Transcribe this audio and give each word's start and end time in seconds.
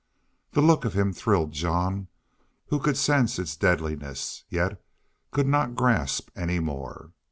The 0.53 0.61
look 0.63 0.83
of 0.83 0.95
him 0.95 1.13
thrilled 1.13 1.51
Jean, 1.51 2.07
who 2.69 2.79
could 2.79 2.97
sense 2.97 3.37
its 3.37 3.55
deadliness, 3.55 4.43
yet 4.49 4.83
could 5.29 5.45
not 5.45 5.75
grasp 5.75 6.31
any 6.35 6.59
more. 6.59 7.11